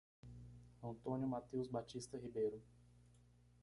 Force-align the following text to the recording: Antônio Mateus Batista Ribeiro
Antônio 0.81 1.27
Mateus 1.27 1.67
Batista 1.67 2.17
Ribeiro 2.17 2.59